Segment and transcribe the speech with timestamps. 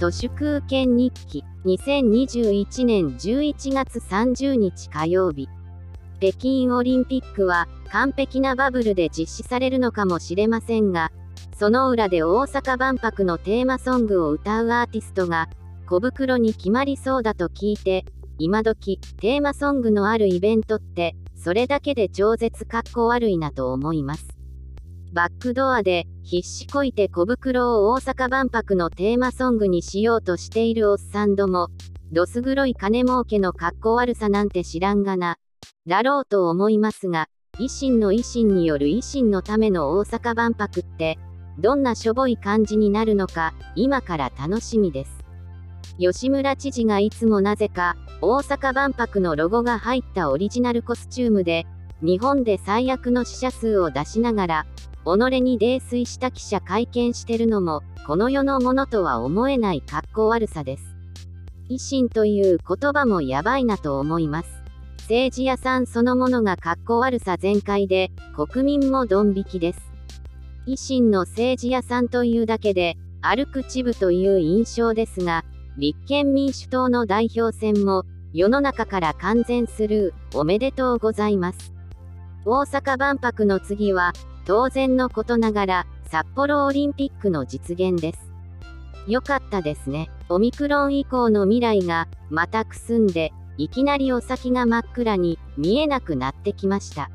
[0.00, 5.46] 都市空権日記2021年11月30日火曜日
[6.20, 11.12] 北京オリンピックは完璧なバブルで実施されるのかもしれませんが
[11.54, 15.50] その裏で大阪万博のテーマソングを歌うアーティストが
[15.86, 18.06] 小袋に決まりそうだと聞いて
[18.38, 24.39] 今時テーマソングのあるイベントってそれだけで超絶かっこ悪いなと思います
[25.12, 31.68] バックドアで必死こいて小袋を大阪万博のテーマソングにしようとしているおっさんども、
[32.12, 35.36] どす黒い金儲けの格好悪さなんて知らんがな。
[35.86, 37.28] だろうと思いますが、
[37.58, 41.18] 維新の維新による維新のための大阪万博って、
[41.58, 45.24] どんなしょぼい感じになるのか、今から楽しみです。
[45.98, 51.66] 吉村知事がいつもなぜか、大阪万博のロゴが入ったオリジナルコスチュームで、
[52.00, 54.66] 日本で最悪の死者数を出しながら、
[55.04, 60.96] 己に泥酔した記者会見してるのも、この世のものとは思えない格好悪さです。
[61.70, 64.60] 維新という言葉もやばいなと思います。
[65.02, 69.80] 政治屋さんそのものが格好悪さ全開で、国民もドン引きです。
[70.66, 75.44] 維新の政治屋さんというだけで、歩く地部という印象ですが、
[75.76, 81.72] 立憲民主党の代表選も、世の中から完全スルー、おめでとうございます。
[82.44, 84.12] 大阪万博の次は、
[84.44, 88.30] 当然のことながら、札幌オリンピックの実現です。
[89.06, 90.10] よかったですね。
[90.28, 97.10] オミクロン以降の未来が、またくすんで、いきなりお先が真っ暗に見えなくなってきました。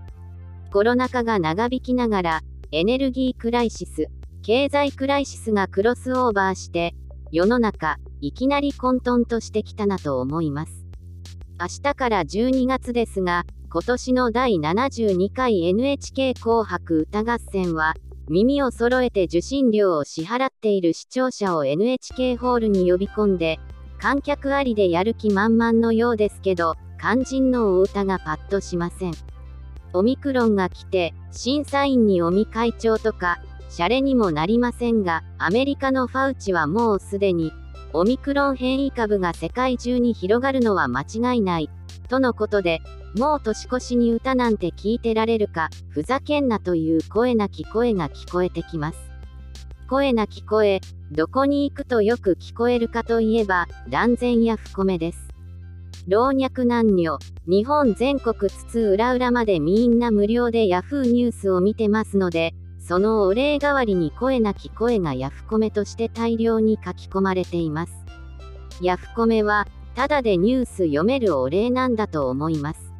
[0.72, 4.08] コロナ禍が長引きながら、エネルギークライシス、
[4.44, 6.94] 経済クライシスがクロスオーバーして、
[7.32, 10.86] 世の中、いきなり混沌としてきたなと思います。
[11.60, 17.94] 明日から12月ですが、今年の第72回 NHK 紅白歌合戦は、
[18.30, 23.60] 耳を揃えて受信料を支払っている視聴者を NHK ホールに呼び込んで、
[24.00, 29.14] 観客ありでやる気満々のようですけど、肝心のお歌がパッとしません。
[29.94, 33.40] オミクロンが来て、審査員に尾身会長とか、
[33.70, 37.52] シャレにもなりませんが、アメリカのファウチはもうすでに、
[37.98, 41.70] オミクロン変異株が世界中に広がるのは間違いない、
[42.10, 42.82] とのことで、
[43.18, 48.98] もう年越しに歌なんて聞いてられるか、ふざけんなという声なき声が聞こえてきます。
[49.90, 50.82] 声なき声、
[51.14, 55.30] どこに行くとよく聞こえるかといえば、断然や不米です。
[56.10, 57.18] 老若男女、
[57.48, 62.54] 日本全国津々浦々までみんな無料で Yahoo ニュースを見てますので、
[62.88, 68.06] そのお礼代わりに声なき声がヤフコメとして大量に書き込まれています。
[68.80, 69.66] ヤフコメは、
[69.96, 72.94] ただでニュース読めるお礼なんだと思います。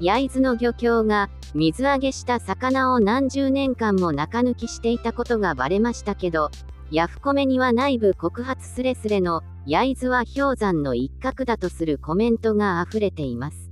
[0.00, 6.50] 焼津の漁協が水揚げした魚を何十年間も中抜きしていたことがバレましたけど、
[6.92, 13.68] ヤフコメには内部告発すれすれの焼津は氷山の一角だとするコメントが溢れています。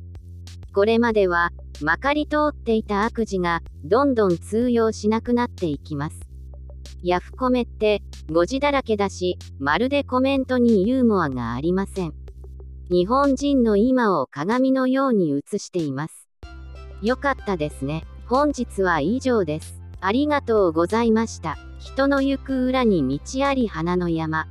[0.74, 6.20] これまではまかり通っていた悪事がどんどん通用しなくなっていきます。
[7.02, 12.14] ヤフコメって誤字だらけだし、まるでコメントにユーモアがありません。
[12.88, 16.28] 日本人の今を鏡のように映しています。
[17.02, 18.04] よかったですね。
[18.26, 19.80] 本日は以上です。
[20.00, 21.58] ありがとうございました。
[21.78, 24.46] 人の行く裏に道あり花の山。